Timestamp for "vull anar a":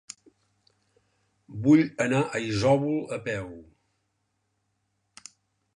1.67-2.41